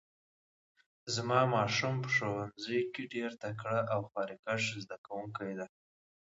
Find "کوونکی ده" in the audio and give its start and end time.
5.05-5.65